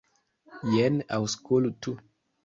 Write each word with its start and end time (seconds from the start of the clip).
Jen, 0.75 0.95
aŭskultu. 1.17 1.93